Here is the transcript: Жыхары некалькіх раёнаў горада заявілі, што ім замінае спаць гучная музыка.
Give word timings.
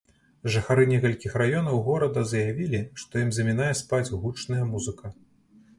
Жыхары 0.53 0.85
некалькіх 0.93 1.35
раёнаў 1.41 1.83
горада 1.89 2.23
заявілі, 2.31 2.81
што 3.03 3.13
ім 3.27 3.31
замінае 3.41 3.73
спаць 3.83 4.13
гучная 4.25 4.63
музыка. 4.73 5.05